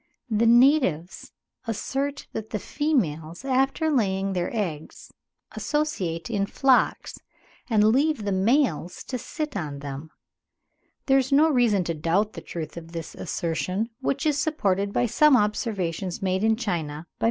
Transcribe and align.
The 0.31 0.47
natives 0.47 1.31
assert 1.67 2.25
that 2.33 2.49
the 2.49 2.57
females 2.57 3.45
after 3.45 3.91
laying 3.91 4.33
their 4.33 4.49
eggs 4.51 5.11
associate 5.51 6.27
in 6.27 6.47
flocks, 6.47 7.19
and 7.69 7.83
leave 7.83 8.25
the 8.25 8.31
males 8.31 9.03
to 9.03 9.19
sit 9.19 9.55
on 9.55 9.77
them. 9.77 10.09
There 11.05 11.19
is 11.19 11.31
no 11.31 11.51
reason 11.51 11.83
to 11.83 11.93
doubt 11.93 12.33
the 12.33 12.41
truth 12.41 12.77
of 12.77 12.93
this 12.93 13.13
assertion, 13.13 13.91
which 14.01 14.25
is 14.25 14.39
supported 14.39 14.91
by 14.91 15.05
some 15.05 15.37
observations 15.37 16.19
made 16.19 16.43
in 16.43 16.55
China 16.55 16.83
by 16.83 16.99
Mr. 17.01 17.03
Swinhoe. 17.03 17.05